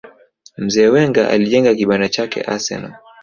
mzee 0.57 0.87
Wenger 0.93 1.27
alijenga 1.27 1.75
kibanda 1.75 2.09
chake 2.09 2.41
arsenal 2.41 2.93